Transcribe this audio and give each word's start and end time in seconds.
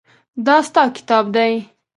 دا 0.45 0.55
ستا 0.67 0.83
کتاب 0.95 1.25
دی. 1.35 1.53